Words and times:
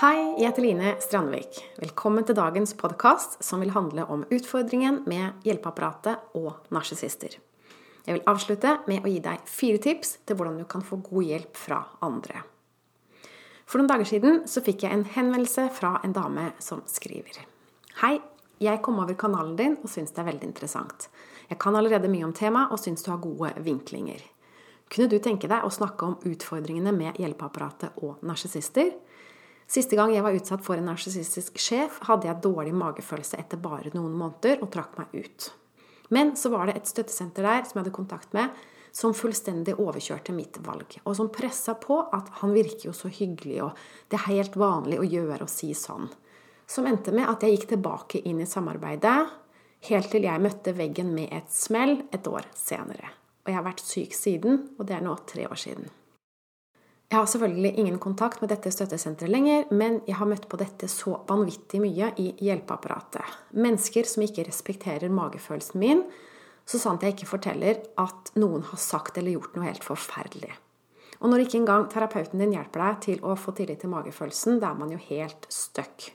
Hei, 0.00 0.16
jeg 0.40 0.46
heter 0.48 0.64
Line 0.64 0.90
Strandvik. 1.04 1.58
Velkommen 1.76 2.24
til 2.24 2.32
dagens 2.38 2.70
podkast 2.72 3.34
som 3.44 3.60
vil 3.60 3.74
handle 3.74 4.06
om 4.08 4.22
utfordringen 4.32 5.02
med 5.04 5.42
hjelpeapparatet 5.44 6.38
og 6.40 6.70
narsissister. 6.72 7.34
Jeg 8.06 8.16
vil 8.16 8.24
avslutte 8.32 8.78
med 8.88 9.04
å 9.04 9.12
gi 9.12 9.18
deg 9.20 9.44
fire 9.44 9.82
tips 9.84 10.14
til 10.24 10.38
hvordan 10.38 10.56
du 10.56 10.64
kan 10.72 10.80
få 10.80 11.02
god 11.04 11.26
hjelp 11.28 11.60
fra 11.66 11.82
andre. 12.00 12.40
For 13.68 13.76
noen 13.76 13.90
dager 13.92 14.08
siden 14.08 14.40
så 14.48 14.64
fikk 14.64 14.86
jeg 14.86 14.96
en 14.96 15.04
henvendelse 15.18 15.66
fra 15.76 15.98
en 16.00 16.16
dame 16.16 16.46
som 16.64 16.80
skriver. 16.88 17.36
Hei, 18.00 18.14
jeg 18.56 18.80
kom 18.80 19.04
over 19.04 19.20
kanalen 19.20 19.52
din 19.60 19.76
og 19.82 19.92
syns 19.92 20.16
det 20.16 20.24
er 20.24 20.30
veldig 20.32 20.48
interessant. 20.48 21.10
Jeg 21.52 21.60
kan 21.60 21.76
allerede 21.76 22.08
mye 22.08 22.24
om 22.24 22.32
temaet 22.32 22.72
og 22.72 22.80
syns 22.80 23.04
du 23.04 23.12
har 23.12 23.20
gode 23.20 23.52
vinklinger. 23.68 24.24
Kunne 24.88 25.12
du 25.12 25.20
tenke 25.20 25.52
deg 25.52 25.60
å 25.60 25.76
snakke 25.76 26.08
om 26.08 26.16
utfordringene 26.24 26.96
med 26.96 27.20
hjelpeapparatet 27.20 28.00
og 28.00 28.24
narsissister? 28.24 28.94
Siste 29.70 29.94
gang 29.94 30.10
jeg 30.10 30.24
var 30.26 30.34
utsatt 30.34 30.64
for 30.66 30.80
en 30.80 30.88
narsissistisk 30.90 31.60
sjef, 31.62 32.00
hadde 32.08 32.26
jeg 32.26 32.42
dårlig 32.42 32.72
magefølelse 32.74 33.38
etter 33.38 33.60
bare 33.62 33.92
noen 33.94 34.16
måneder 34.18 34.64
og 34.64 34.72
trakk 34.74 34.96
meg 34.98 35.12
ut. 35.14 35.46
Men 36.10 36.32
så 36.34 36.50
var 36.50 36.66
det 36.66 36.80
et 36.80 36.90
støttesenter 36.90 37.46
der 37.46 37.62
som 37.62 37.78
jeg 37.78 37.84
hadde 37.84 37.94
kontakt 37.94 38.34
med, 38.34 38.50
som 38.90 39.14
fullstendig 39.14 39.76
overkjørte 39.78 40.34
mitt 40.34 40.58
valg, 40.66 40.96
og 41.04 41.14
som 41.14 41.30
pressa 41.30 41.76
på 41.78 42.00
at 42.10 42.32
han 42.40 42.50
virker 42.56 42.88
jo 42.88 42.96
så 42.96 43.12
hyggelig, 43.14 43.60
og 43.68 44.10
det 44.10 44.18
er 44.18 44.26
helt 44.32 44.58
vanlig 44.58 44.98
å 44.98 45.06
gjøre 45.06 45.46
og 45.46 45.52
si 45.52 45.70
sånn. 45.78 46.10
Som 46.66 46.90
endte 46.90 47.14
med 47.14 47.30
at 47.30 47.46
jeg 47.46 47.54
gikk 47.54 47.68
tilbake 47.76 48.24
inn 48.26 48.42
i 48.42 48.50
samarbeidet, 48.50 49.20
helt 49.86 50.10
til 50.10 50.26
jeg 50.26 50.42
møtte 50.42 50.74
veggen 50.74 51.14
med 51.14 51.30
et 51.30 51.54
smell 51.54 52.00
et 52.10 52.26
år 52.26 52.50
senere. 52.58 53.14
Og 53.46 53.54
jeg 53.54 53.60
har 53.60 53.70
vært 53.70 53.86
syk 53.86 54.18
siden, 54.18 54.62
og 54.78 54.90
det 54.90 54.98
er 54.98 55.06
nå 55.06 55.14
tre 55.30 55.46
år 55.46 55.62
siden. 55.62 55.86
Jeg 57.10 57.18
har 57.18 57.26
selvfølgelig 57.26 57.72
ingen 57.82 57.98
kontakt 57.98 58.38
med 58.38 58.52
dette 58.52 58.70
støttesenteret 58.70 59.32
lenger, 59.32 59.64
men 59.74 59.96
jeg 60.06 60.14
har 60.20 60.28
møtt 60.30 60.44
på 60.46 60.58
dette 60.60 60.86
så 60.86 61.16
vanvittig 61.26 61.80
mye 61.82 62.12
i 62.22 62.28
hjelpeapparatet. 62.38 63.32
Mennesker 63.58 64.06
som 64.06 64.22
ikke 64.22 64.44
respekterer 64.46 65.10
magefølelsen 65.10 65.82
min, 65.82 66.04
så 66.62 66.78
sant 66.78 67.02
jeg 67.02 67.16
ikke 67.16 67.32
forteller 67.32 67.80
at 67.98 68.30
noen 68.38 68.62
har 68.68 68.78
sagt 68.78 69.18
eller 69.18 69.34
gjort 69.34 69.58
noe 69.58 69.66
helt 69.66 69.82
forferdelig. 69.82 70.52
Og 71.18 71.32
når 71.32 71.48
ikke 71.48 71.58
engang 71.58 71.88
terapeuten 71.90 72.38
din 72.44 72.54
hjelper 72.54 72.84
deg 72.84 73.02
til 73.08 73.26
å 73.26 73.34
få 73.34 73.56
tillit 73.58 73.82
til 73.82 73.90
magefølelsen, 73.90 74.62
da 74.62 74.70
er 74.70 74.78
man 74.78 74.94
jo 74.94 75.02
helt 75.10 75.50
stuck. 75.50 76.12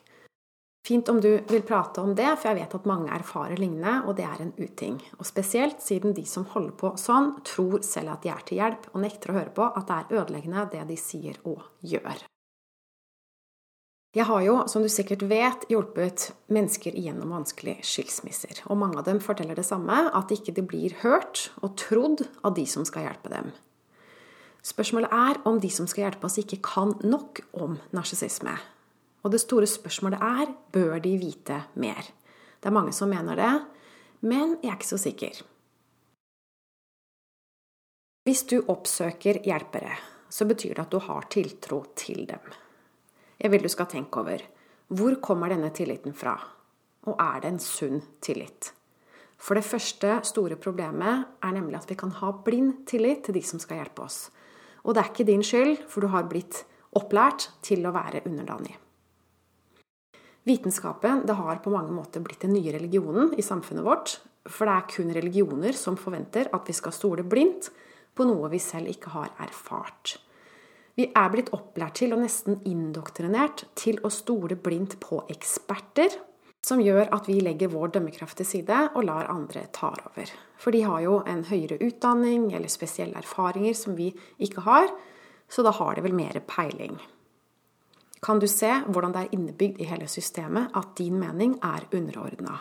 Fint 0.86 1.10
om 1.10 1.18
du 1.22 1.32
vil 1.50 1.64
prate 1.66 2.02
om 2.02 2.12
det, 2.14 2.28
for 2.38 2.52
jeg 2.52 2.60
vet 2.60 2.74
at 2.78 2.86
mange 2.86 3.10
erfarer 3.16 3.58
lignende, 3.58 4.04
og 4.06 4.20
det 4.20 4.28
er 4.28 4.44
en 4.44 4.52
uting. 4.60 5.00
Og 5.18 5.26
spesielt 5.26 5.82
siden 5.82 6.14
de 6.14 6.22
som 6.30 6.46
holder 6.52 6.76
på 6.78 6.92
sånn, 7.02 7.32
tror 7.48 7.80
selv 7.82 8.14
at 8.14 8.22
de 8.22 8.30
er 8.30 8.44
til 8.46 8.60
hjelp, 8.62 8.86
og 8.94 9.02
nekter 9.02 9.34
å 9.34 9.38
høre 9.40 9.54
på 9.56 9.66
at 9.66 9.90
det 9.90 9.98
er 9.98 10.22
ødeleggende 10.22 10.68
det 10.76 10.84
de 10.92 10.98
sier 11.02 11.40
og 11.42 11.64
gjør. 11.82 12.22
Jeg 14.16 14.30
har 14.30 14.44
jo, 14.46 14.60
som 14.72 14.86
du 14.86 14.88
sikkert 14.94 15.26
vet, 15.28 15.66
hjulpet 15.74 16.30
mennesker 16.54 16.94
igjennom 16.96 17.34
vanskelige 17.34 17.82
skilsmisser. 17.84 18.62
Og 18.70 18.78
mange 18.80 19.02
av 19.02 19.10
dem 19.10 19.18
forteller 19.20 19.58
det 19.58 19.66
samme, 19.66 20.06
at 20.14 20.32
ikke 20.32 20.54
de 20.56 20.64
blir 20.70 20.96
hørt 21.02 21.50
og 21.66 21.74
trodd 21.82 22.28
av 22.46 22.54
de 22.56 22.64
som 22.70 22.86
skal 22.88 23.10
hjelpe 23.10 23.34
dem. 23.34 23.50
Spørsmålet 24.62 25.12
er 25.12 25.42
om 25.50 25.58
de 25.60 25.74
som 25.74 25.90
skal 25.90 26.06
hjelpe 26.06 26.30
oss, 26.30 26.38
ikke 26.40 26.62
kan 26.64 26.94
nok 27.02 27.42
om 27.58 27.76
narsissisme. 27.90 28.56
Og 29.26 29.34
det 29.34 29.42
store 29.42 29.66
spørsmålet 29.66 30.22
er 30.22 30.52
bør 30.74 31.00
de 31.02 31.16
vite 31.18 31.58
mer? 31.82 32.06
Det 32.62 32.70
er 32.70 32.76
mange 32.78 32.94
som 32.94 33.10
mener 33.10 33.40
det, 33.40 33.54
men 34.22 34.60
jeg 34.62 34.70
er 34.70 34.78
ikke 34.78 34.92
så 34.92 35.00
sikker. 35.02 35.40
Hvis 38.26 38.44
du 38.50 38.60
oppsøker 38.70 39.42
hjelpere, 39.46 39.98
så 40.30 40.46
betyr 40.46 40.76
det 40.76 40.86
at 40.86 40.94
du 40.94 41.00
har 41.02 41.26
tiltro 41.34 41.82
til 41.98 42.28
dem. 42.30 42.54
Jeg 43.42 43.52
vil 43.52 43.66
du 43.66 43.70
skal 43.70 43.90
tenke 43.90 44.22
over 44.22 44.46
hvor 44.94 45.18
kommer 45.18 45.50
denne 45.50 45.72
tilliten 45.74 46.14
fra, 46.14 46.36
og 47.10 47.18
er 47.18 47.42
det 47.42 47.50
en 47.50 47.62
sunn 47.62 48.04
tillit? 48.22 48.72
For 49.42 49.58
det 49.58 49.66
første 49.66 50.20
store 50.30 50.56
problemet 50.62 51.26
er 51.42 51.58
nemlig 51.58 51.82
at 51.82 51.90
vi 51.90 51.98
kan 51.98 52.14
ha 52.22 52.32
blind 52.46 52.86
tillit 52.90 53.26
til 53.26 53.38
de 53.38 53.44
som 53.46 53.62
skal 53.62 53.82
hjelpe 53.82 54.06
oss. 54.06 54.30
Og 54.86 54.94
det 54.94 55.02
er 55.02 55.12
ikke 55.12 55.30
din 55.34 55.44
skyld, 55.46 55.78
for 55.90 56.06
du 56.06 56.14
har 56.14 56.30
blitt 56.30 56.64
opplært 56.96 57.50
til 57.66 57.86
å 57.86 57.94
være 57.94 58.24
underdanig. 58.30 58.78
Vitenskapen 60.46 61.24
det 61.26 61.34
har 61.34 61.56
på 61.56 61.72
mange 61.74 61.90
måter 61.92 62.22
blitt 62.22 62.44
den 62.46 62.54
nye 62.54 62.76
religionen 62.76 63.32
i 63.34 63.42
samfunnet 63.42 63.86
vårt. 63.86 64.20
For 64.46 64.70
det 64.70 64.76
er 64.76 64.92
kun 64.94 65.14
religioner 65.18 65.74
som 65.74 65.98
forventer 65.98 66.52
at 66.54 66.70
vi 66.70 66.76
skal 66.78 66.94
stole 66.94 67.26
blindt 67.26 67.72
på 68.14 68.28
noe 68.30 68.52
vi 68.52 68.60
selv 68.62 68.92
ikke 68.92 69.16
har 69.16 69.32
erfart. 69.42 70.20
Vi 70.96 71.08
er 71.10 71.32
blitt 71.34 71.50
opplært 71.56 71.98
til 72.00 72.14
og 72.14 72.22
nesten 72.22 72.62
indoktrinert 72.70 73.66
til 73.76 73.98
å 74.06 74.14
stole 74.14 74.56
blindt 74.56 75.00
på 75.02 75.24
eksperter, 75.34 76.14
som 76.66 76.80
gjør 76.82 77.10
at 77.18 77.26
vi 77.30 77.40
legger 77.42 77.74
vår 77.74 77.98
dømmekraft 77.98 78.38
til 78.40 78.50
side 78.52 78.78
og 78.94 79.04
lar 79.10 79.28
andre 79.34 79.66
ta 79.74 79.90
over. 80.12 80.30
For 80.62 80.78
de 80.78 80.86
har 80.86 81.02
jo 81.04 81.18
en 81.26 81.42
høyere 81.50 81.82
utdanning 81.82 82.52
eller 82.54 82.70
spesielle 82.70 83.18
erfaringer 83.18 83.74
som 83.74 83.98
vi 83.98 84.12
ikke 84.38 84.64
har, 84.70 84.94
så 85.50 85.66
da 85.66 85.74
har 85.74 85.98
de 85.98 86.06
vel 86.06 86.16
mer 86.18 86.38
peiling 86.46 86.96
kan 88.26 88.40
du 88.42 88.48
se 88.50 88.72
hvordan 88.90 89.14
det 89.14 89.22
er 89.22 89.36
innebygd 89.38 89.84
i 89.84 89.90
hele 89.90 90.08
systemet 90.10 90.74
at 90.74 90.96
din 90.98 91.20
mening 91.22 91.60
er 91.64 91.86
underordna. 91.94 92.58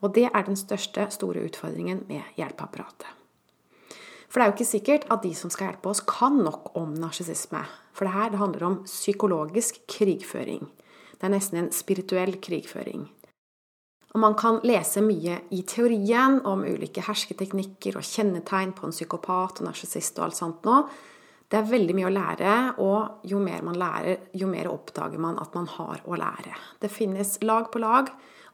Og 0.00 0.12
det 0.16 0.26
er 0.28 0.44
den 0.44 0.56
største, 0.56 1.06
store 1.12 1.44
utfordringen 1.48 2.04
med 2.08 2.36
hjelpeapparatet. 2.36 3.08
For 4.30 4.38
det 4.38 4.44
er 4.44 4.50
jo 4.50 4.56
ikke 4.58 4.68
sikkert 4.68 5.06
at 5.10 5.24
de 5.24 5.32
som 5.34 5.50
skal 5.50 5.70
hjelpe 5.70 5.90
oss, 5.90 6.04
kan 6.06 6.36
nok 6.44 6.70
om 6.78 6.92
narsissisme. 6.94 7.64
For 7.92 8.06
det 8.06 8.14
her 8.14 8.30
det 8.30 8.38
handler 8.38 8.66
om 8.66 8.76
psykologisk 8.84 9.80
krigføring. 9.90 10.68
Det 11.18 11.26
er 11.26 11.34
nesten 11.34 11.58
en 11.58 11.72
spirituell 11.74 12.36
krigføring. 12.40 13.08
Og 14.14 14.22
man 14.22 14.34
kan 14.38 14.60
lese 14.66 15.02
mye 15.02 15.40
i 15.54 15.62
teorien 15.66 16.40
om 16.46 16.62
ulike 16.66 17.02
hersketeknikker 17.06 17.98
og 17.98 18.06
kjennetegn 18.06 18.72
på 18.74 18.86
en 18.86 18.94
psykopat 18.94 19.60
og 19.60 19.68
narsissist 19.68 20.18
og 20.18 20.28
alt 20.28 20.38
sånt 20.38 20.66
nå, 20.66 20.78
det 21.50 21.58
er 21.58 21.66
veldig 21.66 21.94
mye 21.98 22.06
å 22.06 22.14
lære, 22.14 22.56
og 22.78 23.24
jo 23.26 23.40
mer 23.42 23.64
man 23.66 23.78
lærer, 23.78 24.28
jo 24.38 24.46
mer 24.46 24.68
oppdager 24.70 25.18
man 25.18 25.38
at 25.42 25.56
man 25.58 25.66
har 25.72 26.04
å 26.06 26.18
lære. 26.18 26.54
Det 26.78 26.92
finnes 26.92 27.40
lag 27.42 27.72
på 27.72 27.82
lag 27.82 28.12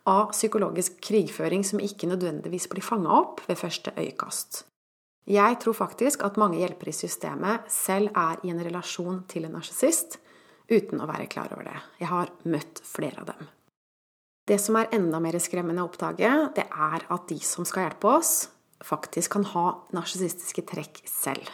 av 0.09 0.31
psykologisk 0.33 0.97
krigføring 1.05 1.65
som 1.67 1.83
ikke 1.83 2.09
nødvendigvis 2.09 2.71
blir 2.73 2.85
fanga 2.85 3.13
opp 3.19 3.43
ved 3.51 3.61
første 3.61 3.93
øyekast. 3.99 4.63
Jeg 5.27 5.59
tror 5.61 5.75
faktisk 5.75 6.23
at 6.25 6.39
mange 6.39 6.61
hjelpere 6.63 6.93
i 6.93 6.97
systemet 6.97 7.67
selv 7.73 8.15
er 8.17 8.41
i 8.47 8.53
en 8.55 8.63
relasjon 8.63 9.25
til 9.29 9.45
en 9.45 9.57
narsissist 9.59 10.21
uten 10.71 11.03
å 11.03 11.11
være 11.11 11.27
klar 11.31 11.53
over 11.53 11.67
det. 11.67 11.77
Jeg 12.01 12.09
har 12.13 12.33
møtt 12.47 12.81
flere 12.87 13.25
av 13.25 13.33
dem. 13.35 13.53
Det 14.47 14.61
som 14.63 14.79
er 14.79 14.93
enda 14.95 15.19
mer 15.21 15.37
skremmende 15.43 15.83
å 15.83 15.91
oppdage, 15.91 16.33
det 16.55 16.65
er 16.71 17.07
at 17.11 17.29
de 17.29 17.41
som 17.43 17.67
skal 17.67 17.89
hjelpe 17.89 18.13
oss, 18.23 18.35
faktisk 18.87 19.35
kan 19.35 19.47
ha 19.53 19.67
narsissistiske 19.97 20.63
trekk 20.71 21.03
selv. 21.11 21.51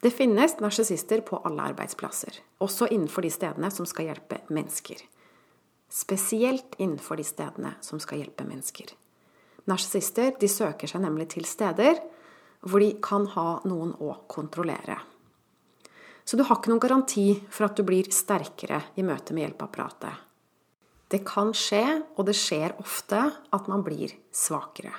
Det 0.00 0.10
finnes 0.14 0.60
narsissister 0.60 1.24
på 1.26 1.40
alle 1.42 1.72
arbeidsplasser, 1.72 2.36
også 2.62 2.86
innenfor 2.94 3.24
de 3.26 3.32
stedene 3.34 3.70
som 3.74 3.86
skal 3.88 4.12
hjelpe 4.12 4.38
mennesker. 4.54 5.00
Spesielt 5.90 6.76
innenfor 6.78 7.18
de 7.18 7.26
stedene 7.26 7.72
som 7.82 7.98
skal 7.98 8.22
hjelpe 8.22 8.46
mennesker. 8.46 8.92
Narsissister 9.66 10.38
søker 10.48 10.88
seg 10.88 11.02
nemlig 11.02 11.30
til 11.34 11.48
steder 11.48 11.98
hvor 12.62 12.82
de 12.82 12.92
kan 13.02 13.26
ha 13.34 13.58
noen 13.66 13.90
å 13.98 14.14
kontrollere. 14.30 15.00
Så 16.24 16.36
du 16.36 16.44
har 16.44 16.60
ikke 16.60 16.70
noen 16.70 16.84
garanti 16.84 17.26
for 17.48 17.66
at 17.66 17.76
du 17.78 17.82
blir 17.88 18.10
sterkere 18.12 18.82
i 19.00 19.04
møte 19.06 19.34
med 19.34 19.48
hjelpeapparatet. 19.48 20.24
Det 21.08 21.22
kan 21.24 21.54
skje, 21.56 21.84
og 22.20 22.26
det 22.28 22.36
skjer 22.36 22.74
ofte, 22.82 23.22
at 23.32 23.70
man 23.70 23.80
blir 23.82 24.12
svakere. 24.28 24.92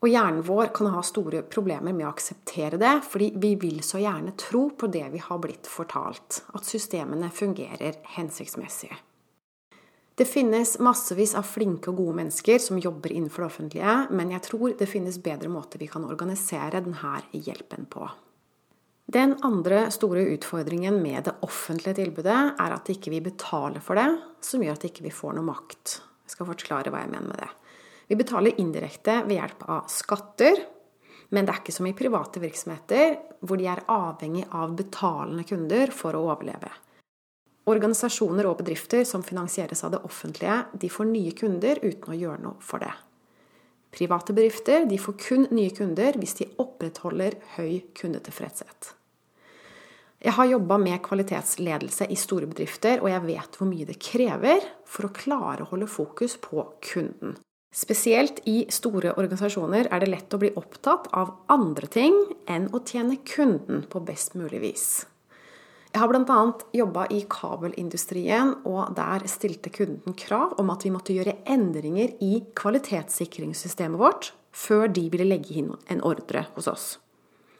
Og 0.00 0.08
hjernen 0.08 0.40
vår 0.46 0.70
kan 0.72 0.88
ha 0.94 1.02
store 1.04 1.42
problemer 1.44 1.92
med 1.92 2.06
å 2.06 2.14
akseptere 2.14 2.78
det, 2.80 2.94
fordi 3.04 3.34
vi 3.36 3.52
vil 3.60 3.82
så 3.84 4.00
gjerne 4.00 4.32
tro 4.40 4.70
på 4.72 4.88
det 4.88 5.04
vi 5.12 5.20
har 5.20 5.40
blitt 5.42 5.68
fortalt, 5.68 6.40
at 6.56 6.64
systemene 6.64 7.28
fungerer 7.28 8.00
hensiktsmessig. 8.16 8.94
Det 10.16 10.24
finnes 10.28 10.74
massevis 10.84 11.34
av 11.36 11.46
flinke 11.48 11.92
og 11.92 12.00
gode 12.00 12.18
mennesker 12.18 12.58
som 12.60 12.80
jobber 12.80 13.12
innenfor 13.12 13.44
det 13.44 13.50
offentlige, 13.52 13.94
men 14.16 14.32
jeg 14.34 14.44
tror 14.48 14.74
det 14.80 14.88
finnes 14.88 15.20
bedre 15.20 15.52
måter 15.52 15.80
vi 15.80 15.88
kan 15.88 16.04
organisere 16.08 16.82
denne 16.84 17.20
hjelpen 17.32 17.86
på. 17.88 18.08
Den 19.10 19.36
andre 19.44 19.86
store 19.90 20.26
utfordringen 20.32 21.00
med 21.02 21.24
det 21.26 21.38
offentlige 21.44 21.96
tilbudet 21.98 22.36
er 22.52 22.74
at 22.76 22.92
ikke 22.92 23.10
vi 23.10 23.22
betaler 23.24 23.82
for 23.84 23.98
det, 23.98 24.10
som 24.44 24.62
gjør 24.62 24.76
at 24.76 24.84
ikke 24.86 25.04
vi 25.04 25.10
ikke 25.10 25.20
får 25.22 25.38
noe 25.38 25.48
makt. 25.48 25.96
Jeg 26.24 26.36
skal 26.36 26.48
forklare 26.52 26.92
hva 26.92 27.00
jeg 27.02 27.12
mener 27.16 27.32
med 27.32 27.40
det. 27.42 27.48
Vi 28.10 28.16
betaler 28.18 28.56
indirekte 28.58 29.20
ved 29.22 29.36
hjelp 29.36 29.60
av 29.70 29.84
skatter, 29.86 30.56
men 31.30 31.46
det 31.46 31.52
er 31.52 31.58
ikke 31.60 31.74
som 31.76 31.86
i 31.86 31.94
private 31.94 32.40
virksomheter, 32.42 33.12
hvor 33.46 33.60
de 33.60 33.68
er 33.70 33.84
avhengig 33.86 34.48
av 34.50 34.72
betalende 34.74 35.44
kunder 35.46 35.92
for 35.94 36.16
å 36.18 36.24
overleve. 36.32 36.72
Organisasjoner 37.70 38.48
og 38.50 38.56
bedrifter 38.58 39.04
som 39.06 39.22
finansieres 39.22 39.84
av 39.86 39.92
det 39.94 40.00
offentlige, 40.08 40.56
de 40.74 40.90
får 40.90 41.06
nye 41.06 41.36
kunder 41.38 41.78
uten 41.84 42.10
å 42.10 42.16
gjøre 42.18 42.42
noe 42.48 42.58
for 42.66 42.82
det. 42.82 42.90
Private 43.94 44.34
bedrifter 44.34 44.88
de 44.90 44.98
får 44.98 45.14
kun 45.22 45.46
nye 45.54 45.70
kunder 45.74 46.18
hvis 46.18 46.34
de 46.40 46.48
opprettholder 46.62 47.36
høy 47.56 47.76
kundetilfredshet. 47.94 48.88
Jeg 50.20 50.34
har 50.34 50.48
jobba 50.50 50.80
med 50.82 50.98
kvalitetsledelse 51.06 52.08
i 52.10 52.18
store 52.18 52.50
bedrifter, 52.50 52.98
og 53.00 53.08
jeg 53.12 53.22
vet 53.28 53.54
hvor 53.56 53.70
mye 53.70 53.86
det 53.86 54.00
krever 54.02 54.66
for 54.82 55.06
å 55.06 55.12
klare 55.14 55.62
å 55.62 55.70
holde 55.70 55.88
fokus 55.88 56.34
på 56.42 56.66
kunden. 56.90 57.38
Spesielt 57.70 58.40
i 58.50 58.64
store 58.74 59.12
organisasjoner 59.14 59.86
er 59.94 60.02
det 60.02 60.10
lett 60.10 60.34
å 60.34 60.40
bli 60.42 60.50
opptatt 60.58 61.06
av 61.14 61.36
andre 61.54 61.86
ting 61.86 62.16
enn 62.50 62.66
å 62.74 62.82
tjene 62.82 63.20
kunden 63.22 63.84
på 63.90 64.02
best 64.02 64.34
mulig 64.34 64.62
vis. 64.64 64.86
Jeg 65.90 66.02
har 66.02 66.10
bl.a. 66.10 66.40
jobba 66.74 67.06
i 67.10 67.24
kabelindustrien, 67.30 68.56
og 68.66 68.94
der 68.94 69.26
stilte 69.30 69.72
kunden 69.74 70.14
krav 70.18 70.54
om 70.62 70.70
at 70.70 70.86
vi 70.86 70.92
måtte 70.94 71.14
gjøre 71.14 71.40
endringer 71.50 72.14
i 72.22 72.44
kvalitetssikringssystemet 72.58 73.98
vårt 73.98 74.32
før 74.54 74.90
de 74.90 75.06
ville 75.10 75.26
legge 75.30 75.54
inn 75.62 75.70
en 75.90 76.02
ordre 76.06 76.46
hos 76.56 76.70
oss 76.70 76.90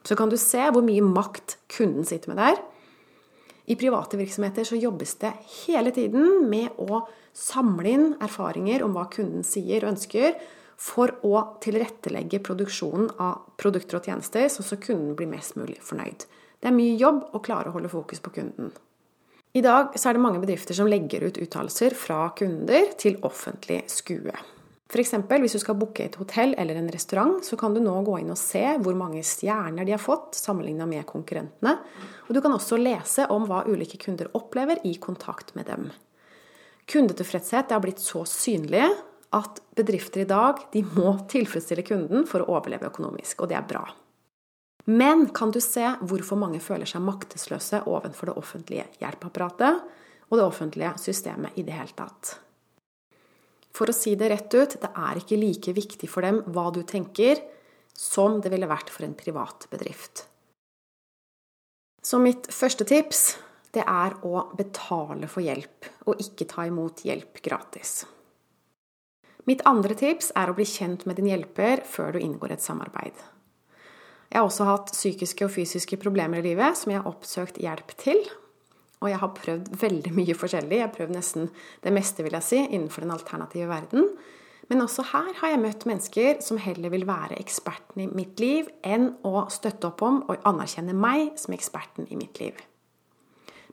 så 0.07 0.17
kan 0.17 0.31
du 0.33 0.37
se 0.41 0.63
hvor 0.73 0.85
mye 0.85 1.05
makt 1.05 1.59
kunden 1.73 2.07
sitter 2.09 2.33
med 2.33 2.41
der. 2.41 2.61
I 3.71 3.77
private 3.79 4.19
virksomheter 4.19 4.67
så 4.67 4.79
jobbes 4.81 5.15
det 5.23 5.31
hele 5.67 5.93
tiden 5.95 6.49
med 6.51 6.75
å 6.83 7.05
samle 7.37 7.93
inn 7.93 8.09
erfaringer 8.19 8.83
om 8.83 8.97
hva 8.97 9.05
kunden 9.13 9.45
sier 9.47 9.85
og 9.85 9.95
ønsker, 9.95 10.35
for 10.81 11.13
å 11.29 11.43
tilrettelegge 11.61 12.41
produksjonen 12.43 13.11
av 13.21 13.43
produkter 13.61 13.99
og 13.99 14.07
tjenester, 14.09 14.47
sånn 14.49 14.67
så 14.67 14.79
kunden 14.81 15.13
blir 15.19 15.29
mest 15.29 15.59
mulig 15.61 15.77
fornøyd. 15.85 16.25
Det 16.61 16.71
er 16.71 16.77
mye 16.77 16.97
jobb 16.99 17.35
å 17.37 17.43
klare 17.45 17.69
å 17.69 17.75
holde 17.77 17.93
fokus 17.93 18.23
på 18.25 18.33
kunden. 18.39 18.73
I 19.53 19.63
dag 19.67 19.93
er 19.99 20.17
det 20.17 20.23
mange 20.23 20.41
bedrifter 20.41 20.77
som 20.79 20.89
legger 20.89 21.29
ut 21.29 21.39
uttalelser 21.43 21.95
fra 21.99 22.31
kunder 22.39 22.95
til 22.99 23.21
offentlig 23.27 23.83
skue. 23.93 24.35
F.eks. 24.91 25.13
hvis 25.15 25.53
du 25.55 25.61
skal 25.63 25.77
booke 25.79 26.03
et 26.03 26.17
hotell 26.19 26.57
eller 26.59 26.75
en 26.75 26.91
restaurant, 26.91 27.45
så 27.47 27.55
kan 27.57 27.75
du 27.75 27.79
nå 27.83 27.93
gå 28.03 28.17
inn 28.19 28.33
og 28.35 28.39
se 28.41 28.65
hvor 28.83 28.97
mange 28.99 29.23
stjerner 29.23 29.87
de 29.87 29.95
har 29.95 30.03
fått 30.03 30.35
sammenligna 30.35 30.89
med 30.91 31.07
konkurrentene. 31.07 31.77
Og 32.27 32.35
du 32.35 32.41
kan 32.43 32.57
også 32.57 32.79
lese 32.81 33.29
om 33.31 33.47
hva 33.47 33.63
ulike 33.71 34.01
kunder 34.03 34.33
opplever 34.35 34.83
i 34.91 34.97
kontakt 34.99 35.55
med 35.55 35.71
dem. 35.71 35.87
Kundetilfredshet 36.91 37.71
er 37.71 37.85
blitt 37.85 38.03
så 38.03 38.25
synlig 38.27 38.89
at 39.31 39.63
bedrifter 39.79 40.25
i 40.25 40.29
dag 40.29 40.59
må 40.99 41.15
tilfredsstille 41.31 41.87
kunden 41.87 42.27
for 42.27 42.43
å 42.43 42.57
overleve 42.57 42.91
økonomisk, 42.91 43.45
og 43.45 43.53
det 43.53 43.61
er 43.61 43.71
bra. 43.71 43.85
Men 44.91 45.29
kan 45.31 45.55
du 45.55 45.61
se 45.63 45.87
hvorfor 46.03 46.41
mange 46.41 46.59
føler 46.59 46.89
seg 46.89 47.07
maktesløse 47.07 47.85
overfor 47.87 48.33
det 48.33 48.39
offentlige 48.43 48.91
hjelpeapparatet 48.99 49.85
og 50.31 50.39
det 50.39 50.47
offentlige 50.47 50.97
systemet 50.99 51.55
i 51.55 51.63
det 51.63 51.79
hele 51.79 51.95
tatt? 51.95 52.41
For 53.77 53.91
å 53.91 53.95
si 53.95 54.17
det 54.19 54.31
rett 54.33 54.55
ut, 54.55 54.77
det 54.83 54.91
er 54.91 55.21
ikke 55.21 55.39
like 55.39 55.75
viktig 55.77 56.11
for 56.11 56.27
dem 56.27 56.43
hva 56.51 56.69
du 56.75 56.83
tenker, 56.87 57.39
som 57.95 58.41
det 58.43 58.53
ville 58.53 58.69
vært 58.71 58.91
for 58.91 59.07
en 59.07 59.17
privat 59.19 59.67
bedrift. 59.71 60.25
Så 62.03 62.19
mitt 62.23 62.49
første 62.53 62.87
tips, 62.89 63.37
det 63.77 63.85
er 63.85 64.17
å 64.27 64.47
betale 64.57 65.29
for 65.31 65.45
hjelp, 65.45 65.87
og 66.09 66.23
ikke 66.23 66.49
ta 66.51 66.65
imot 66.67 67.05
hjelp 67.07 67.43
gratis. 67.45 68.01
Mitt 69.49 69.63
andre 69.69 69.95
tips 69.99 70.33
er 70.37 70.51
å 70.51 70.57
bli 70.57 70.67
kjent 70.69 71.07
med 71.09 71.21
din 71.21 71.31
hjelper 71.31 71.85
før 71.89 72.17
du 72.17 72.25
inngår 72.25 72.57
et 72.57 72.65
samarbeid. 72.65 73.15
Jeg 74.31 74.39
har 74.39 74.47
også 74.47 74.67
hatt 74.69 74.93
psykiske 74.95 75.47
og 75.47 75.53
fysiske 75.55 75.99
problemer 76.01 76.39
i 76.41 76.51
livet 76.53 76.79
som 76.79 76.93
jeg 76.93 77.01
har 77.01 77.11
oppsøkt 77.11 77.59
hjelp 77.63 77.95
til, 77.99 78.21
og 79.01 79.09
jeg 79.09 79.21
har 79.23 79.33
prøvd 79.37 79.71
veldig 79.81 80.13
mye 80.13 80.37
forskjellig. 80.37 80.77
Jeg 80.77 80.87
har 80.87 80.93
prøvd 80.93 81.15
nesten 81.17 81.49
det 81.85 81.93
meste, 81.97 82.25
vil 82.25 82.37
jeg 82.37 82.47
si, 82.47 82.61
innenfor 82.69 83.07
den 83.07 83.15
alternative 83.15 83.71
verden. 83.71 84.11
Men 84.71 84.85
også 84.85 85.03
her 85.11 85.33
har 85.41 85.51
jeg 85.55 85.63
møtt 85.65 85.87
mennesker 85.89 86.43
som 86.45 86.61
heller 86.63 86.93
vil 86.93 87.07
være 87.09 87.41
eksperten 87.41 88.05
i 88.05 88.11
mitt 88.13 88.39
liv, 88.43 88.69
enn 88.87 89.09
å 89.27 89.49
støtte 89.51 89.89
opp 89.89 90.05
om 90.07 90.21
og 90.29 90.45
anerkjenne 90.47 90.95
meg 90.95 91.33
som 91.41 91.57
eksperten 91.57 92.07
i 92.13 92.19
mitt 92.21 92.39
liv. 92.43 92.61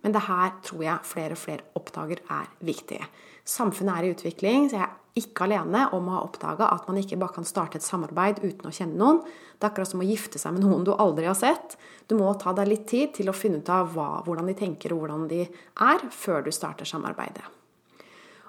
Men 0.01 0.15
det 0.15 0.23
her 0.25 0.55
tror 0.65 0.81
jeg 0.85 1.09
flere 1.09 1.35
og 1.35 1.41
flere 1.41 1.67
oppdager 1.77 2.23
er 2.33 2.49
viktig. 2.65 3.01
Samfunnet 3.47 3.95
er 3.95 4.05
i 4.05 4.13
utvikling, 4.13 4.67
så 4.67 4.81
jeg 4.81 4.83
er 4.83 4.95
ikke 5.17 5.45
alene 5.47 5.85
om 5.95 6.09
å 6.09 6.17
ha 6.17 6.23
oppdaga 6.25 6.67
at 6.73 6.87
man 6.89 6.99
ikke 6.99 7.17
bare 7.19 7.37
kan 7.37 7.47
starte 7.47 7.79
et 7.79 7.85
samarbeid 7.85 8.41
uten 8.43 8.67
å 8.67 8.73
kjenne 8.75 8.99
noen. 8.99 9.21
Det 9.55 9.65
er 9.65 9.71
akkurat 9.71 9.89
som 9.89 10.03
å 10.03 10.07
gifte 10.07 10.41
seg 10.41 10.53
med 10.53 10.65
noen 10.65 10.83
du 10.85 10.91
aldri 10.93 11.29
har 11.29 11.37
sett. 11.37 11.77
Du 12.09 12.17
må 12.19 12.29
ta 12.39 12.53
deg 12.57 12.69
litt 12.69 12.87
tid 12.91 13.15
til 13.17 13.31
å 13.31 13.35
finne 13.35 13.61
ut 13.63 13.71
av 13.73 13.93
hva, 13.95 14.09
hvordan 14.25 14.51
de 14.51 14.57
tenker 14.57 14.93
og 14.93 15.05
hvordan 15.05 15.29
de 15.31 15.45
er, 15.47 16.03
før 16.13 16.43
du 16.45 16.51
starter 16.53 16.89
samarbeidet. 16.89 17.45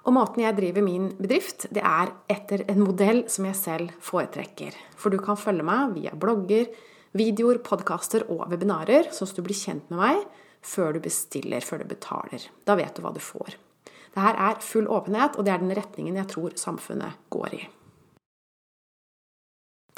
Og 0.09 0.15
måten 0.17 0.43
jeg 0.43 0.57
driver 0.57 0.85
min 0.85 1.11
bedrift, 1.19 1.69
det 1.75 1.85
er 1.85 2.13
etter 2.33 2.65
en 2.73 2.81
modell 2.81 3.27
som 3.31 3.47
jeg 3.49 3.59
selv 3.59 3.95
foretrekker. 4.05 4.77
For 4.97 5.13
du 5.13 5.21
kan 5.23 5.39
følge 5.39 5.67
meg 5.69 5.95
via 5.99 6.15
blogger, 6.17 6.69
videoer, 7.19 7.61
podkaster 7.65 8.27
og 8.33 8.47
webinarer, 8.51 9.13
sånn 9.13 9.31
at 9.31 9.39
du 9.39 9.45
blir 9.47 9.59
kjent 9.59 9.89
med 9.93 10.03
meg 10.03 10.27
før 10.65 10.97
du 10.97 11.03
bestiller, 11.05 11.65
før 11.65 11.85
du 11.85 11.91
betaler. 11.93 12.51
Da 12.67 12.77
vet 12.79 12.97
du 12.97 13.05
hva 13.05 13.15
du 13.15 13.23
får. 13.23 13.57
Dette 14.19 14.49
er 14.51 14.63
full 14.65 14.89
åpenhet, 14.91 15.37
og 15.39 15.47
det 15.47 15.53
er 15.55 15.63
den 15.63 15.75
retningen 15.79 16.17
jeg 16.19 16.31
tror 16.33 16.57
samfunnet 16.59 17.19
går 17.31 17.55
i. 17.55 17.61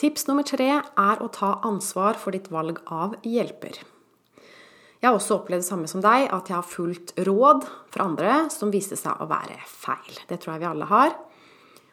Tips 0.00 0.26
nummer 0.28 0.44
tre 0.49 0.69
er 0.81 1.20
å 1.20 1.28
ta 1.32 1.58
ansvar 1.69 2.17
for 2.20 2.37
ditt 2.37 2.49
valg 2.52 2.78
av 2.88 3.19
hjelper. 3.25 3.81
Jeg 5.00 5.08
har 5.08 5.17
også 5.17 5.38
opplevd 5.38 5.62
det 5.62 5.69
samme 5.69 5.88
som 5.88 6.02
deg, 6.05 6.26
at 6.32 6.49
jeg 6.49 6.56
har 6.58 6.69
fulgt 6.69 7.14
råd 7.25 7.64
fra 7.93 8.06
andre 8.08 8.34
som 8.52 8.72
viste 8.72 8.99
seg 9.00 9.20
å 9.20 9.28
være 9.31 9.56
feil. 9.69 10.20
Det 10.28 10.40
tror 10.40 10.55
jeg 10.55 10.62
vi 10.64 10.70
alle 10.70 10.88
har. 10.90 11.14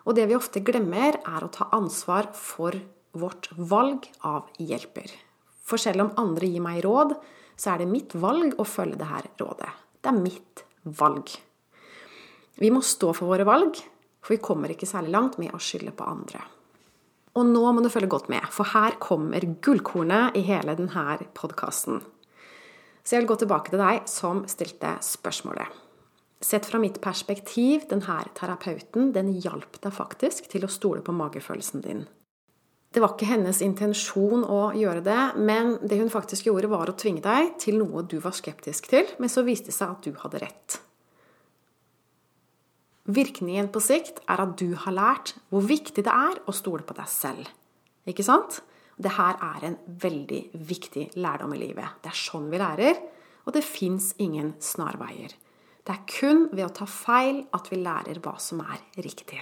Og 0.07 0.15
det 0.15 0.27
vi 0.27 0.35
ofte 0.35 0.63
glemmer, 0.63 1.19
er 1.19 1.43
å 1.43 1.51
ta 1.51 1.69
ansvar 1.75 2.31
for 2.35 2.75
vårt 3.15 3.49
valg 3.55 4.07
av 4.27 4.51
hjelper. 4.59 5.11
For 5.67 5.79
selv 5.79 6.03
om 6.05 6.13
andre 6.19 6.51
gir 6.51 6.63
meg 6.63 6.83
råd, 6.83 7.15
så 7.59 7.73
er 7.73 7.83
det 7.83 7.91
mitt 7.91 8.15
valg 8.15 8.55
å 8.59 8.67
følge 8.67 8.99
det 8.99 9.09
her 9.09 9.27
rådet. 9.39 9.71
Det 10.03 10.11
er 10.11 10.19
mitt 10.19 10.63
valg. 10.83 11.31
Vi 12.57 12.71
må 12.73 12.81
stå 12.81 13.11
for 13.13 13.29
våre 13.29 13.45
valg, 13.45 13.77
for 14.23 14.33
vi 14.33 14.41
kommer 14.41 14.71
ikke 14.73 14.89
særlig 14.89 15.13
langt 15.13 15.35
med 15.41 15.53
å 15.53 15.61
skylde 15.61 15.93
på 15.93 16.07
andre. 16.09 16.41
Og 17.37 17.45
nå 17.45 17.61
må 17.69 17.83
du 17.85 17.89
følge 17.93 18.09
godt 18.09 18.31
med, 18.33 18.45
for 18.49 18.65
her 18.73 18.97
kommer 19.01 19.45
gullkornet 19.61 20.37
i 20.39 20.41
hele 20.47 20.73
denne 20.79 21.19
podkasten. 21.37 22.01
Så 23.05 23.15
jeg 23.15 23.23
vil 23.23 23.29
gå 23.29 23.37
tilbake 23.43 23.71
til 23.71 23.79
deg 23.79 24.09
som 24.09 24.41
stilte 24.49 24.97
spørsmålet. 25.05 25.83
Sett 26.41 26.65
fra 26.69 26.81
mitt 26.81 26.97
perspektiv, 27.01 27.85
denne 27.89 28.17
terapeuten 28.37 29.13
den 29.13 29.31
hjalp 29.41 29.77
deg 29.81 29.93
faktisk 29.93 30.49
til 30.51 30.65
å 30.65 30.71
stole 30.71 31.05
på 31.05 31.15
magefølelsen 31.15 31.85
din. 31.85 32.03
Det 32.93 33.03
var 33.03 33.13
ikke 33.13 33.29
hennes 33.29 33.61
intensjon 33.61 34.45
å 34.49 34.71
gjøre 34.73 35.03
det, 35.05 35.21
men 35.37 35.75
det 35.85 36.01
hun 36.01 36.09
faktisk 36.09 36.49
gjorde, 36.49 36.71
var 36.71 36.89
å 36.89 36.97
tvinge 36.97 37.21
deg 37.21 37.53
til 37.61 37.77
noe 37.81 38.05
du 38.09 38.17
var 38.23 38.33
skeptisk 38.33 38.89
til, 38.89 39.09
men 39.21 39.29
så 39.29 39.45
viste 39.45 39.69
det 39.69 39.77
seg 39.77 39.93
at 39.93 40.05
du 40.07 40.17
hadde 40.23 40.41
rett. 40.41 40.81
Virkningen 43.07 43.69
på 43.71 43.79
sikt 43.79 44.19
er 44.27 44.41
at 44.43 44.57
du 44.59 44.73
har 44.75 44.95
lært 44.95 45.35
hvor 45.47 45.63
viktig 45.63 46.03
det 46.03 46.11
er 46.11 46.41
å 46.43 46.55
stole 46.55 46.83
på 46.83 46.95
deg 46.97 47.07
selv. 47.07 47.47
Ikke 48.07 48.25
sant? 48.25 48.59
Det 48.97 49.13
her 49.15 49.37
er 49.43 49.67
en 49.67 49.77
veldig 50.01 50.41
viktig 50.67 51.11
lærdom 51.21 51.53
i 51.55 51.61
livet. 51.61 52.01
Det 52.03 52.11
er 52.11 52.19
sånn 52.19 52.49
vi 52.51 52.59
lærer, 52.59 52.99
og 53.47 53.53
det 53.55 53.63
fins 53.63 54.11
ingen 54.19 54.55
snarveier. 54.59 55.35
Det 55.87 55.93
er 55.93 56.03
kun 56.09 56.47
ved 56.51 56.65
å 56.65 56.73
ta 56.75 56.87
feil 56.89 57.45
at 57.55 57.69
vi 57.71 57.79
lærer 57.79 58.19
hva 58.23 58.35
som 58.43 58.59
er 58.65 58.81
riktig. 58.99 59.39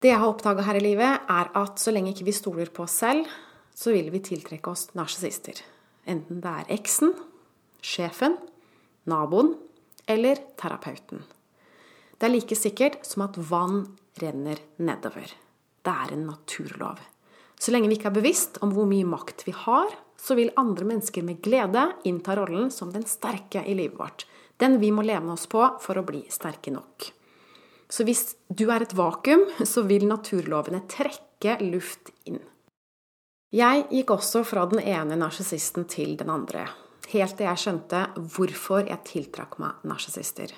Det 0.00 0.10
jeg 0.10 0.18
har 0.18 0.32
oppdaga 0.32 0.64
her 0.66 0.80
i 0.80 0.82
livet, 0.82 1.26
er 1.30 1.50
at 1.60 1.78
så 1.78 1.92
lenge 1.92 2.14
ikke 2.14 2.26
vi 2.26 2.34
stoler 2.34 2.72
på 2.74 2.86
oss 2.86 2.96
selv, 3.04 3.28
så 3.76 3.92
vil 3.94 4.08
vi 4.10 4.22
tiltrekke 4.24 4.72
oss 4.72 4.88
narsissister. 4.98 5.60
Enten 6.10 6.40
det 6.42 6.54
er 6.62 6.72
eksen, 6.74 7.12
sjefen, 7.84 8.34
naboen 9.06 9.54
eller 10.10 10.40
terapeuten. 10.58 11.22
Det 12.20 12.28
er 12.28 12.34
like 12.34 12.56
sikkert 12.58 12.98
som 13.08 13.24
at 13.24 13.38
vann 13.48 13.86
renner 14.20 14.58
nedover. 14.76 15.30
Det 15.80 15.92
er 16.04 16.12
en 16.12 16.26
naturlov. 16.28 16.98
Så 17.56 17.72
lenge 17.72 17.88
vi 17.88 17.96
ikke 17.96 18.10
er 18.10 18.18
bevisst 18.18 18.58
om 18.60 18.74
hvor 18.76 18.84
mye 18.88 19.08
makt 19.08 19.46
vi 19.46 19.54
har, 19.56 19.88
så 20.20 20.36
vil 20.36 20.52
andre 20.60 20.84
mennesker 20.84 21.24
med 21.24 21.40
glede 21.40 21.86
innta 22.04 22.36
rollen 22.36 22.68
som 22.72 22.92
den 22.92 23.08
sterke 23.08 23.64
i 23.64 23.72
livet 23.78 23.96
vårt. 23.96 24.26
Den 24.60 24.76
vi 24.82 24.92
må 24.92 25.00
leve 25.00 25.32
oss 25.32 25.48
på 25.48 25.64
for 25.80 25.96
å 25.96 26.04
bli 26.04 26.26
sterke 26.28 26.72
nok. 26.74 27.08
Så 27.88 28.04
hvis 28.04 28.34
du 28.52 28.66
er 28.68 28.84
et 28.84 28.92
vakuum, 28.94 29.48
så 29.64 29.88
vil 29.88 30.04
naturlovene 30.06 30.84
trekke 30.92 31.56
luft 31.64 32.12
inn. 32.28 32.42
Jeg 33.50 33.88
gikk 33.90 34.12
også 34.14 34.44
fra 34.46 34.68
den 34.70 34.84
ene 34.84 35.16
narsissisten 35.18 35.88
til 35.90 36.18
den 36.20 36.28
andre, 36.30 36.68
helt 37.10 37.40
til 37.40 37.48
jeg 37.48 37.64
skjønte 37.64 38.10
hvorfor 38.36 38.84
jeg 38.86 39.08
tiltrakk 39.08 39.56
meg 39.58 39.88
narsissister. 39.88 40.52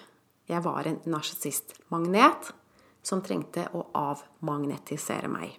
Jeg 0.50 0.62
var 0.64 0.88
en 0.88 1.00
narsissistmagnet 1.06 2.52
som 3.02 3.22
trengte 3.22 3.66
å 3.74 3.84
avmagnetisere 3.98 5.30
meg. 5.30 5.58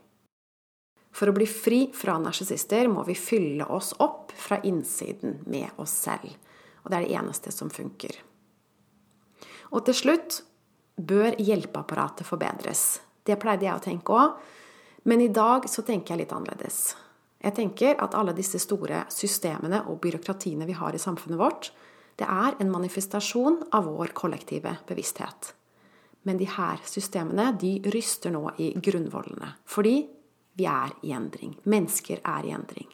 For 1.14 1.30
å 1.30 1.36
bli 1.36 1.46
fri 1.48 1.86
fra 1.94 2.18
narsissister 2.18 2.90
må 2.90 3.04
vi 3.06 3.16
fylle 3.18 3.68
oss 3.70 3.94
opp 4.02 4.34
fra 4.34 4.58
innsiden 4.66 5.44
med 5.46 5.78
oss 5.78 5.94
selv. 6.08 6.32
Og 6.84 6.90
det 6.90 6.98
er 6.98 7.06
det 7.06 7.20
eneste 7.20 7.54
som 7.54 7.70
funker. 7.72 8.18
Og 9.74 9.86
til 9.86 9.98
slutt 9.98 10.42
bør 10.98 11.38
hjelpeapparatet 11.42 12.28
forbedres. 12.28 13.02
Det 13.24 13.38
pleide 13.42 13.68
jeg 13.68 13.78
å 13.78 13.84
tenke 13.84 14.18
òg. 14.18 14.36
Men 15.10 15.22
i 15.22 15.32
dag 15.34 15.68
så 15.70 15.84
tenker 15.86 16.14
jeg 16.14 16.24
litt 16.24 16.36
annerledes. 16.36 16.94
Jeg 17.44 17.56
tenker 17.58 17.98
at 18.00 18.16
alle 18.16 18.36
disse 18.36 18.60
store 18.62 19.04
systemene 19.12 19.82
og 19.92 20.00
byråkratiene 20.04 20.68
vi 20.68 20.76
har 20.78 20.96
i 20.96 21.02
samfunnet 21.02 21.40
vårt, 21.40 21.74
det 22.20 22.30
er 22.30 22.58
en 22.62 22.72
manifestasjon 22.72 23.60
av 23.74 23.88
vår 23.90 24.14
kollektive 24.18 24.76
bevissthet. 24.88 25.54
Men 26.24 26.40
de 26.40 26.48
her 26.48 26.82
systemene 26.88 27.50
de 27.60 27.76
ryster 27.94 28.32
nå 28.32 28.46
i 28.62 28.72
grunnvollene. 28.78 29.56
Fordi 29.66 29.98
vi 30.60 30.68
er 30.70 30.94
i 31.04 31.14
endring. 31.16 31.56
Mennesker 31.68 32.22
er 32.22 32.46
i 32.48 32.54
endring. 32.56 32.88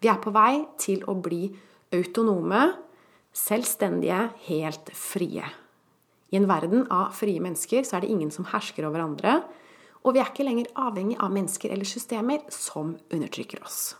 Vi 0.00 0.10
er 0.12 0.20
på 0.22 0.32
vei 0.34 0.60
til 0.78 1.02
å 1.08 1.16
bli 1.18 1.48
autonome, 1.96 2.62
selvstendige, 3.36 4.20
helt 4.46 4.92
frie. 4.94 5.46
I 6.30 6.38
en 6.38 6.48
verden 6.50 6.84
av 6.92 7.14
frie 7.16 7.40
mennesker 7.42 7.86
så 7.86 7.96
er 7.96 8.04
det 8.04 8.12
ingen 8.12 8.32
som 8.34 8.48
hersker 8.50 8.86
over 8.88 9.04
andre. 9.04 9.40
Og 10.04 10.14
vi 10.14 10.22
er 10.22 10.30
ikke 10.30 10.46
lenger 10.46 10.70
avhengig 10.78 11.16
av 11.22 11.32
mennesker 11.34 11.72
eller 11.72 11.88
systemer 11.88 12.44
som 12.52 12.94
undertrykker 13.10 13.62
oss. 13.64 13.96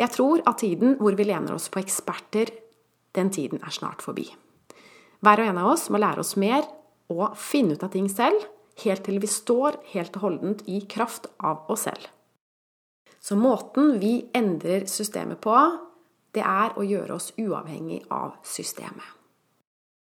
Jeg 0.00 0.14
tror 0.14 0.40
at 0.48 0.62
tiden 0.62 0.96
hvor 0.98 1.14
vi 1.18 1.26
lener 1.28 1.54
oss 1.54 1.68
på 1.68 1.82
eksperter, 1.82 2.48
den 3.16 3.30
tiden 3.34 3.62
er 3.64 3.74
snart 3.74 4.02
forbi. 4.04 4.28
Hver 5.20 5.42
og 5.42 5.50
en 5.50 5.60
av 5.60 5.72
oss 5.74 5.88
må 5.92 6.00
lære 6.00 6.22
oss 6.22 6.36
mer 6.40 6.64
og 7.12 7.36
finne 7.38 7.76
ut 7.76 7.84
av 7.84 7.92
ting 7.92 8.08
selv, 8.08 8.40
helt 8.84 9.04
til 9.04 9.20
vi 9.20 9.28
står 9.28 9.80
helt 9.92 10.16
og 10.16 10.24
holdent 10.24 10.64
i 10.70 10.80
kraft 10.88 11.28
av 11.44 11.68
oss 11.72 11.84
selv. 11.88 12.06
Så 13.20 13.36
måten 13.36 13.98
vi 14.00 14.14
endrer 14.32 14.86
systemet 14.88 15.42
på, 15.44 15.56
det 16.32 16.44
er 16.46 16.76
å 16.78 16.86
gjøre 16.86 17.18
oss 17.18 17.32
uavhengig 17.36 18.04
av 18.14 18.38
systemet. 18.46 19.04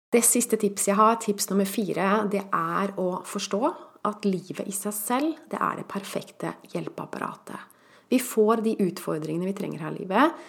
Det 0.09 0.21
siste 0.25 0.57
tipset 0.57 0.91
jeg 0.91 0.97
har, 0.97 1.17
tips 1.21 1.49
nummer 1.51 1.69
fire, 1.69 2.05
det 2.29 2.43
er 2.53 2.93
å 3.01 3.21
forstå 3.25 3.59
at 4.09 4.25
livet 4.25 4.65
i 4.69 4.73
seg 4.73 4.95
selv, 4.95 5.41
det 5.49 5.59
er 5.61 5.79
det 5.79 5.89
perfekte 5.89 6.55
hjelpeapparatet. 6.73 7.59
Vi 8.09 8.17
får 8.21 8.63
de 8.65 8.73
utfordringene 8.87 9.49
vi 9.49 9.57
trenger 9.57 9.85
her 9.85 9.93
i 9.93 10.01
livet, 10.01 10.39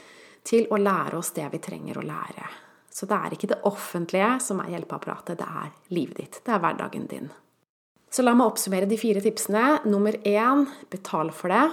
til 0.46 0.66
å 0.70 0.78
lære 0.80 1.18
oss 1.18 1.32
det 1.36 1.46
vi 1.52 1.60
trenger 1.62 2.00
å 2.00 2.06
lære. 2.06 2.48
Så 2.90 3.06
det 3.06 3.16
er 3.16 3.36
ikke 3.36 3.50
det 3.52 3.60
offentlige 3.68 4.32
som 4.42 4.60
er 4.62 4.74
hjelpeapparatet, 4.74 5.38
det 5.38 5.46
er 5.46 5.70
livet 5.94 6.18
ditt. 6.18 6.40
Det 6.44 6.52
er 6.54 6.62
hverdagen 6.62 7.06
din. 7.10 7.30
Så 8.10 8.24
la 8.24 8.34
meg 8.34 8.50
oppsummere 8.50 8.88
de 8.90 8.98
fire 8.98 9.22
tipsene. 9.22 9.80
Nummer 9.86 10.16
én 10.26 10.66
betal 10.90 11.30
for 11.34 11.52
det. 11.52 11.68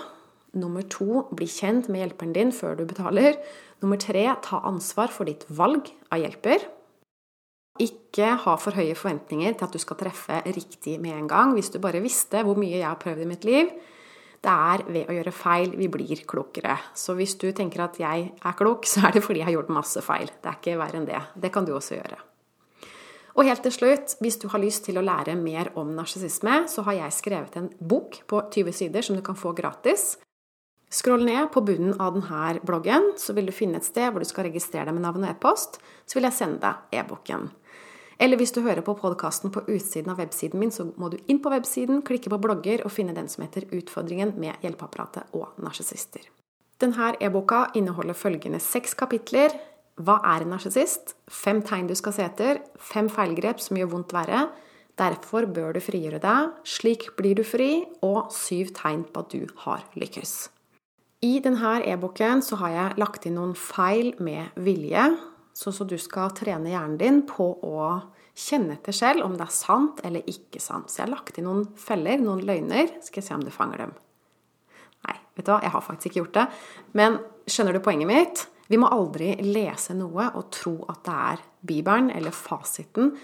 Nummer 0.58 0.86
to 0.90 1.26
bli 1.34 1.48
kjent 1.50 1.90
med 1.90 2.04
hjelperen 2.04 2.36
din 2.36 2.54
før 2.54 2.78
du 2.78 2.86
betaler. 2.86 3.40
Nummer 3.82 3.98
tre 4.02 4.24
ta 4.46 4.62
ansvar 4.70 5.10
for 5.14 5.30
ditt 5.30 5.48
valg 5.50 5.90
av 6.14 6.22
hjelper. 6.22 6.64
Ikke 7.82 8.36
ha 8.42 8.56
for 8.58 8.78
høye 8.78 8.96
forventninger 8.98 9.58
til 9.58 9.68
at 9.68 9.74
du 9.74 9.82
skal 9.82 10.00
treffe 10.00 10.40
riktig 10.46 10.98
med 11.02 11.18
en 11.18 11.30
gang. 11.30 11.54
Hvis 11.58 11.74
du 11.74 11.82
bare 11.82 12.02
visste 12.06 12.46
hvor 12.46 12.58
mye 12.58 12.78
jeg 12.80 12.88
har 12.88 13.02
prøvd 13.02 13.26
i 13.26 13.30
mitt 13.30 13.46
liv. 13.46 13.74
Det 14.44 14.54
er 14.54 14.84
ved 14.86 15.10
å 15.10 15.16
gjøre 15.18 15.34
feil 15.34 15.74
vi 15.80 15.90
blir 15.92 16.22
klokere. 16.30 16.78
Så 16.96 17.16
hvis 17.18 17.36
du 17.42 17.50
tenker 17.56 17.84
at 17.88 17.98
jeg 18.00 18.30
er 18.38 18.58
klok, 18.58 18.86
så 18.88 19.08
er 19.08 19.18
det 19.18 19.24
fordi 19.26 19.42
jeg 19.42 19.50
har 19.50 19.58
gjort 19.58 19.74
masse 19.80 20.04
feil. 20.06 20.30
Det 20.30 20.52
er 20.52 20.60
ikke 20.60 20.80
verre 20.80 21.02
enn 21.02 21.10
det. 21.10 21.22
Det 21.36 21.52
kan 21.54 21.68
du 21.68 21.74
også 21.76 21.98
gjøre. 21.98 22.20
Og 23.38 23.46
helt 23.46 23.62
til 23.62 23.74
slutt, 23.74 24.16
hvis 24.22 24.40
du 24.42 24.48
har 24.50 24.62
lyst 24.62 24.88
til 24.88 24.98
å 24.98 25.06
lære 25.06 25.36
mer 25.38 25.70
om 25.78 25.92
narsissisme, 25.94 26.64
så 26.70 26.82
har 26.88 27.04
jeg 27.04 27.18
skrevet 27.20 27.60
en 27.60 27.68
bok 27.78 28.24
på 28.30 28.40
20 28.54 28.74
sider 28.74 29.06
som 29.06 29.18
du 29.18 29.22
kan 29.26 29.38
få 29.38 29.54
gratis. 29.58 30.16
Skroll 30.90 31.26
ned 31.28 31.52
på 31.52 31.62
bunnen 31.68 31.98
av 32.02 32.16
denne 32.16 32.64
bloggen, 32.66 33.12
så 33.20 33.36
vil 33.38 33.50
du 33.50 33.54
finne 33.54 33.82
et 33.82 33.86
sted 33.86 34.10
hvor 34.10 34.24
du 34.24 34.30
skal 34.30 34.48
registrere 34.48 34.88
deg 34.88 34.96
med 34.96 35.04
navn 35.06 35.26
og 35.26 35.34
e-post. 35.34 35.82
Så 36.08 36.18
vil 36.18 36.26
jeg 36.30 36.38
sende 36.38 36.62
deg 36.64 37.02
e-boken. 37.02 37.50
Eller 38.20 38.40
hvis 38.40 38.52
du 38.56 38.64
hører 38.66 38.82
på 38.82 38.96
podkasten 38.98 39.52
på 39.54 39.62
utsiden 39.70 40.10
av 40.10 40.18
websiden 40.18 40.60
min, 40.60 40.74
så 40.74 40.88
må 40.98 41.12
du 41.14 41.20
inn 41.30 41.38
på 41.44 41.52
websiden, 41.54 42.02
klikke 42.06 42.32
på 42.34 42.40
blogger 42.42 42.82
og 42.86 42.92
finne 42.92 43.14
den 43.14 43.30
som 43.30 43.44
heter 43.46 43.70
'Utfordringen 43.70 44.34
med 44.38 44.56
hjelpeapparatet 44.62 45.24
og 45.34 45.54
narsissister'. 45.62 46.26
Denne 46.82 47.16
e-boka 47.22 47.68
inneholder 47.76 48.14
følgende 48.14 48.60
seks 48.60 48.94
kapitler. 48.94 49.50
Hva 49.98 50.20
er 50.24 50.42
en 50.42 50.50
narsissist? 50.50 51.16
Fem 51.28 51.62
tegn 51.62 51.88
du 51.88 51.96
skal 51.96 52.14
se 52.14 52.24
etter. 52.24 52.62
Fem 52.78 53.10
feilgrep 53.10 53.60
som 53.60 53.78
gjør 53.78 53.90
vondt 53.90 54.14
verre. 54.14 54.50
Derfor 54.98 55.46
bør 55.46 55.74
du 55.74 55.80
frigjøre 55.80 56.20
deg. 56.20 56.52
Slik 56.64 57.16
blir 57.18 57.36
du 57.36 57.44
fri. 57.44 57.86
Og 58.02 58.32
syv 58.32 58.74
tegn 58.74 59.06
på 59.10 59.20
at 59.20 59.30
du 59.34 59.48
har 59.66 59.84
lykkes. 59.96 60.50
I 61.22 61.40
denne 61.40 61.82
e-boken 61.86 62.42
har 62.62 62.70
jeg 62.70 62.98
lagt 62.98 63.26
inn 63.26 63.36
noen 63.36 63.56
feil 63.56 64.14
med 64.20 64.54
vilje 64.56 65.18
så, 65.58 65.72
så 65.74 65.88
du 65.90 65.96
skal 65.98 66.36
trene 66.38 66.70
hjernen 66.70 67.00
din 67.02 67.24
på 67.26 67.48
å 67.66 67.86
kjenne 68.38 68.76
etter 68.78 68.94
selv 68.94 69.26
om 69.26 69.34
det 69.34 69.48
er 69.48 69.56
sant 69.56 70.04
eller 70.06 70.28
ikke 70.30 70.62
sant. 70.62 70.92
Så 70.92 71.02
jeg 71.02 71.08
har 71.08 71.16
lagt 71.16 71.40
inn 71.40 71.48
noen 71.50 71.64
feller, 71.82 72.22
noen 72.22 72.44
løgner. 72.46 72.92
Skal 73.02 73.24
jeg 73.24 73.28
se 73.30 73.38
om 73.40 73.46
du 73.46 73.50
fanger 73.54 73.82
dem. 73.82 73.96
Nei, 75.08 75.16
vet 75.34 75.48
du 75.48 75.50
hva, 75.56 75.64
jeg 75.66 75.74
har 75.74 75.86
faktisk 75.86 76.12
ikke 76.12 76.22
gjort 76.22 76.38
det. 76.38 76.46
Men 77.00 77.18
skjønner 77.50 77.74
du 77.74 77.82
poenget 77.82 78.12
mitt? 78.12 78.44
Vi 78.70 78.78
må 78.78 78.92
aldri 78.94 79.32
lese 79.48 79.96
noe 79.98 80.28
og 80.38 80.52
tro 80.54 80.76
at 80.92 81.02
det 81.08 81.18
er 81.32 81.44
Bibelen 81.72 82.12
eller 82.14 82.36
fasiten 82.36 83.16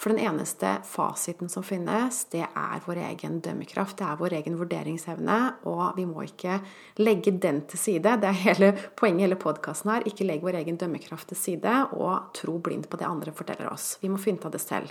for 0.00 0.14
den 0.14 0.22
eneste 0.24 0.78
fasiten 0.88 1.50
som 1.52 1.64
finnes, 1.66 2.22
det 2.32 2.46
er 2.46 2.84
vår 2.86 3.02
egen 3.10 3.34
dømmekraft. 3.44 3.98
Det 3.98 4.06
er 4.08 4.16
vår 4.16 4.38
egen 4.38 4.56
vurderingsevne, 4.56 5.36
og 5.68 5.98
vi 5.98 6.06
må 6.08 6.24
ikke 6.24 6.56
legge 7.02 7.34
den 7.36 7.60
til 7.68 7.82
side. 7.82 8.14
Det 8.22 8.30
er 8.30 8.38
hele 8.46 8.70
poenget 8.96 9.20
i 9.20 9.26
hele 9.26 9.36
podkasten 9.40 9.92
her. 9.92 10.06
Ikke 10.08 10.24
legg 10.24 10.40
vår 10.46 10.62
egen 10.62 10.80
dømmekraft 10.80 11.28
til 11.28 11.36
side 11.36 11.74
og 11.98 12.32
tro 12.38 12.56
blindt 12.64 12.88
på 12.88 12.96
det 12.96 13.10
andre 13.10 13.36
forteller 13.36 13.68
oss. 13.68 13.98
Vi 14.00 14.08
må 14.08 14.16
finne 14.22 14.40
av 14.48 14.56
det 14.56 14.64
selv. 14.64 14.88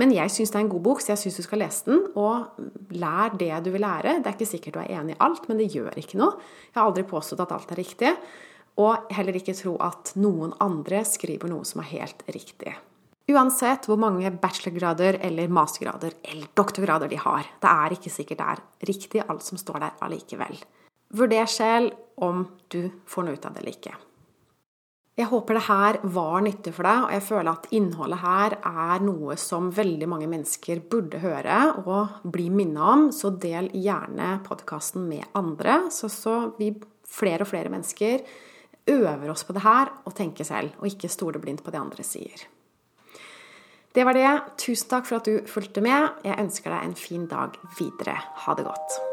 Men 0.00 0.16
jeg 0.16 0.32
syns 0.32 0.54
det 0.54 0.60
er 0.62 0.64
en 0.64 0.72
god 0.72 0.86
bok, 0.88 1.04
så 1.04 1.12
jeg 1.12 1.24
syns 1.26 1.40
du 1.42 1.44
skal 1.44 1.60
lese 1.66 1.90
den. 1.92 2.04
Og 2.16 2.96
lær 2.96 3.36
det 3.36 3.52
du 3.66 3.74
vil 3.74 3.84
lære. 3.84 4.22
Det 4.22 4.30
er 4.30 4.38
ikke 4.38 4.52
sikkert 4.56 4.78
du 4.78 4.84
er 4.86 4.94
enig 5.02 5.18
i 5.18 5.22
alt, 5.26 5.50
men 5.50 5.60
det 5.60 5.68
gjør 5.74 6.00
ikke 6.00 6.20
noe. 6.20 6.40
Jeg 6.70 6.80
har 6.80 6.88
aldri 6.88 7.04
påstått 7.12 7.44
at 7.44 7.58
alt 7.58 7.76
er 7.76 7.84
riktig. 7.84 8.16
Og 8.80 9.10
heller 9.12 9.36
ikke 9.36 9.58
tro 9.58 9.76
at 9.84 10.14
noen 10.16 10.56
andre 10.64 11.04
skriver 11.04 11.52
noe 11.52 11.68
som 11.68 11.84
er 11.84 11.92
helt 11.98 12.24
riktig. 12.32 12.72
Uansett 13.30 13.86
hvor 13.86 14.00
mange 14.00 14.30
bachelorgrader 14.42 15.20
eller 15.22 15.50
mastergrader 15.52 16.16
eller 16.22 16.50
doktorgrader 16.56 17.10
de 17.10 17.18
har. 17.20 17.46
Det 17.62 17.70
er 17.70 17.94
ikke 17.94 18.12
sikkert 18.12 18.40
det 18.40 18.52
er 18.52 18.62
riktig 18.90 19.24
alt 19.26 19.44
som 19.46 19.60
står 19.60 19.82
der 19.84 19.98
allikevel. 20.06 20.56
Vurder 21.14 21.50
selv 21.50 22.22
om 22.22 22.46
du 22.70 22.84
får 23.06 23.26
noe 23.26 23.36
ut 23.36 23.46
av 23.46 23.54
det 23.54 23.62
eller 23.62 23.76
ikke. 23.76 23.96
Jeg 25.18 25.28
håper 25.28 25.58
det 25.58 25.64
her 25.66 25.96
var 26.16 26.36
nyttig 26.40 26.72
for 26.72 26.86
deg, 26.86 27.00
og 27.04 27.10
jeg 27.12 27.24
føler 27.26 27.50
at 27.50 27.66
innholdet 27.76 28.20
her 28.22 28.54
er 28.70 29.02
noe 29.04 29.34
som 29.40 29.66
veldig 29.74 30.06
mange 30.08 30.28
mennesker 30.30 30.80
burde 30.90 31.20
høre 31.20 31.58
og 31.82 32.22
bli 32.24 32.46
minnet 32.54 32.80
om, 32.80 33.02
så 33.12 33.32
del 33.42 33.68
gjerne 33.74 34.38
podkasten 34.46 35.04
med 35.10 35.26
andre, 35.36 35.82
så, 35.92 36.08
så 36.08 36.36
vi 36.56 36.70
flere 37.04 37.44
og 37.44 37.50
flere 37.50 37.72
mennesker 37.74 38.24
øver 38.90 39.34
oss 39.34 39.44
på 39.44 39.58
det 39.58 39.66
her 39.66 39.92
og 40.06 40.16
tenker 40.16 40.46
selv, 40.46 40.72
og 40.80 40.88
ikke 40.88 41.12
stole 41.12 41.42
blindt 41.42 41.66
på 41.66 41.74
det 41.74 41.82
andre 41.82 42.06
sier. 42.06 42.46
Det 43.94 44.04
var 44.06 44.14
det. 44.14 44.40
Tusen 44.62 44.88
takk 44.90 45.08
for 45.08 45.18
at 45.18 45.26
du 45.26 45.46
fulgte 45.50 45.82
med. 45.82 46.22
Jeg 46.24 46.38
ønsker 46.38 46.70
deg 46.70 46.84
en 46.86 46.98
fin 46.98 47.26
dag 47.30 47.56
videre. 47.78 48.20
Ha 48.46 48.54
det 48.54 48.68
godt. 48.70 49.09